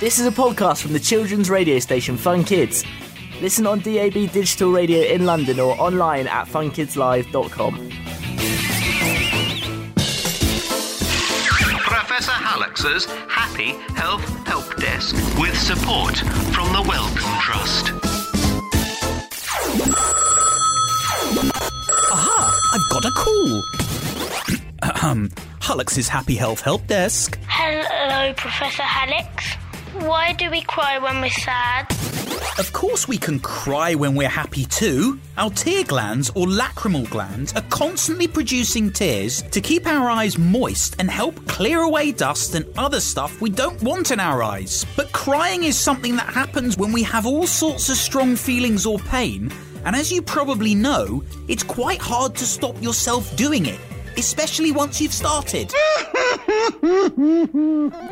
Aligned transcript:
This 0.00 0.18
is 0.18 0.26
a 0.26 0.30
podcast 0.30 0.82
from 0.82 0.92
the 0.92 1.00
children's 1.00 1.48
radio 1.48 1.78
station 1.78 2.16
Fun 2.16 2.44
Kids. 2.44 2.84
Listen 3.40 3.66
on 3.66 3.78
DAB 3.80 4.12
digital 4.32 4.72
radio 4.72 5.00
in 5.02 5.24
London 5.24 5.60
or 5.60 5.80
online 5.80 6.26
at 6.26 6.46
funkidslive.com. 6.46 7.90
Professor 11.80 12.32
Hallux's 12.32 13.06
Happy 13.28 13.70
Health 13.94 14.24
Help 14.46 14.76
Desk 14.76 15.14
with 15.38 15.56
support 15.56 16.16
from 16.52 16.72
the 16.72 16.84
Wellcome 16.86 17.40
Trust. 17.40 17.90
Aha! 22.12 22.70
I've 22.74 22.90
got 22.90 23.04
a 23.04 23.10
call. 23.12 23.62
Ahem. 24.82 25.30
Hallux's 25.60 26.08
Happy 26.08 26.34
Health 26.34 26.60
Help 26.60 26.86
Desk. 26.86 27.38
Hello, 27.46 28.34
Professor 28.34 28.82
Hallux. 28.82 29.56
Why 30.00 30.32
do 30.32 30.50
we 30.50 30.62
cry 30.62 30.98
when 30.98 31.20
we're 31.20 31.30
sad? 31.30 31.86
Of 32.58 32.72
course, 32.72 33.06
we 33.06 33.16
can 33.16 33.38
cry 33.38 33.94
when 33.94 34.16
we're 34.16 34.28
happy 34.28 34.64
too. 34.64 35.20
Our 35.38 35.50
tear 35.50 35.84
glands 35.84 36.30
or 36.34 36.46
lacrimal 36.46 37.08
glands 37.08 37.52
are 37.52 37.62
constantly 37.70 38.26
producing 38.26 38.90
tears 38.90 39.42
to 39.42 39.60
keep 39.60 39.86
our 39.86 40.10
eyes 40.10 40.36
moist 40.36 40.96
and 40.98 41.08
help 41.08 41.46
clear 41.46 41.80
away 41.80 42.10
dust 42.10 42.56
and 42.56 42.66
other 42.76 42.98
stuff 42.98 43.40
we 43.40 43.50
don't 43.50 43.80
want 43.82 44.10
in 44.10 44.18
our 44.18 44.42
eyes. 44.42 44.84
But 44.96 45.12
crying 45.12 45.62
is 45.62 45.78
something 45.78 46.16
that 46.16 46.32
happens 46.32 46.76
when 46.76 46.90
we 46.90 47.04
have 47.04 47.24
all 47.24 47.46
sorts 47.46 47.88
of 47.88 47.96
strong 47.96 48.34
feelings 48.34 48.86
or 48.86 48.98
pain, 48.98 49.52
and 49.84 49.94
as 49.94 50.10
you 50.10 50.22
probably 50.22 50.74
know, 50.74 51.22
it's 51.46 51.62
quite 51.62 52.00
hard 52.00 52.34
to 52.36 52.44
stop 52.44 52.80
yourself 52.82 53.34
doing 53.36 53.66
it. 53.66 53.78
Especially 54.16 54.72
once 54.72 55.00
you've 55.00 55.12
started. 55.14 55.72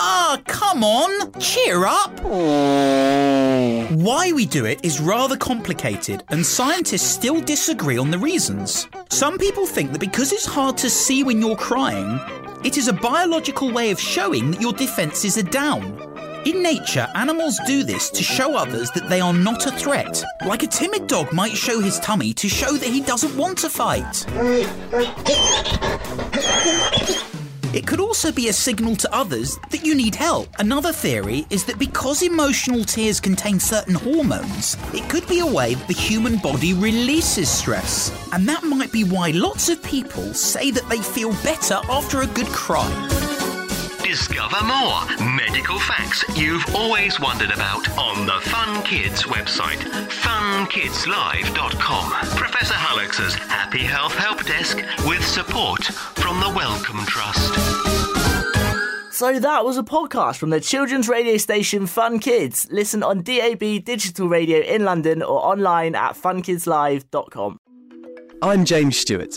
Ah, 0.00 0.40
come 0.46 0.84
on! 0.84 1.32
Cheer 1.40 1.84
up! 1.86 2.20
Why 3.92 4.32
we 4.32 4.46
do 4.46 4.64
it 4.64 4.84
is 4.84 5.00
rather 5.00 5.36
complicated, 5.36 6.22
and 6.28 6.44
scientists 6.44 7.08
still 7.08 7.40
disagree 7.40 7.98
on 7.98 8.10
the 8.10 8.18
reasons. 8.18 8.86
Some 9.10 9.38
people 9.38 9.66
think 9.66 9.92
that 9.92 10.00
because 10.00 10.32
it's 10.32 10.46
hard 10.46 10.76
to 10.78 10.90
see 10.90 11.22
when 11.24 11.40
you're 11.40 11.56
crying, 11.56 12.18
it 12.64 12.76
is 12.76 12.88
a 12.88 12.92
biological 12.92 13.72
way 13.72 13.90
of 13.90 14.00
showing 14.00 14.50
that 14.52 14.60
your 14.60 14.72
defences 14.72 15.38
are 15.38 15.42
down. 15.42 16.07
In 16.48 16.62
nature, 16.62 17.06
animals 17.14 17.60
do 17.66 17.84
this 17.84 18.08
to 18.08 18.22
show 18.22 18.56
others 18.56 18.90
that 18.92 19.06
they 19.10 19.20
are 19.20 19.34
not 19.34 19.66
a 19.66 19.70
threat. 19.70 20.24
Like 20.46 20.62
a 20.62 20.66
timid 20.66 21.06
dog 21.06 21.30
might 21.30 21.52
show 21.52 21.78
his 21.78 22.00
tummy 22.00 22.32
to 22.32 22.48
show 22.48 22.72
that 22.72 22.88
he 22.88 23.02
doesn't 23.02 23.36
want 23.36 23.58
to 23.58 23.68
fight. 23.68 24.24
It 27.74 27.86
could 27.86 28.00
also 28.00 28.32
be 28.32 28.48
a 28.48 28.52
signal 28.54 28.96
to 28.96 29.14
others 29.14 29.58
that 29.70 29.84
you 29.84 29.94
need 29.94 30.14
help. 30.14 30.48
Another 30.58 30.90
theory 30.90 31.46
is 31.50 31.66
that 31.66 31.78
because 31.78 32.22
emotional 32.22 32.82
tears 32.82 33.20
contain 33.20 33.60
certain 33.60 33.92
hormones, 33.92 34.78
it 34.94 35.06
could 35.10 35.28
be 35.28 35.40
a 35.40 35.46
way 35.46 35.74
that 35.74 35.86
the 35.86 35.92
human 35.92 36.38
body 36.38 36.72
releases 36.72 37.50
stress. 37.50 38.10
And 38.32 38.48
that 38.48 38.62
might 38.62 38.90
be 38.90 39.04
why 39.04 39.32
lots 39.32 39.68
of 39.68 39.82
people 39.82 40.32
say 40.32 40.70
that 40.70 40.88
they 40.88 41.02
feel 41.02 41.32
better 41.44 41.78
after 41.90 42.22
a 42.22 42.26
good 42.26 42.46
cry. 42.46 43.17
Discover 44.08 44.64
more 44.64 45.04
medical 45.36 45.78
facts 45.78 46.24
you've 46.34 46.64
always 46.74 47.20
wondered 47.20 47.50
about 47.50 47.86
on 47.98 48.24
the 48.24 48.40
Fun 48.48 48.82
Kids 48.82 49.24
website, 49.24 49.76
funkidslive.com. 50.08 52.10
Professor 52.34 52.72
Hallux's 52.72 53.34
Happy 53.34 53.80
Health 53.80 54.14
Help 54.14 54.46
Desk 54.46 54.78
with 55.06 55.22
support 55.22 55.84
from 55.84 56.40
the 56.40 56.48
Wellcome 56.48 57.04
Trust. 57.04 57.54
So 59.14 59.38
that 59.38 59.66
was 59.66 59.76
a 59.76 59.82
podcast 59.82 60.38
from 60.38 60.48
the 60.48 60.60
children's 60.62 61.10
radio 61.10 61.36
station 61.36 61.86
Fun 61.86 62.18
Kids. 62.18 62.66
Listen 62.70 63.02
on 63.02 63.20
DAB 63.20 63.84
digital 63.84 64.26
radio 64.26 64.60
in 64.60 64.86
London 64.86 65.22
or 65.22 65.44
online 65.44 65.94
at 65.94 66.14
funkidslive.com. 66.14 67.58
I'm 68.40 68.64
James 68.64 68.96
Stewart, 68.96 69.36